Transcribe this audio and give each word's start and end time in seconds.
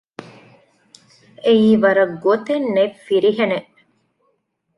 އެއީ 1.43 1.69
ވަރަށް 1.83 2.15
ގޮތެއްނެތް 2.23 2.97
ފިރިހެނެއް 3.05 3.71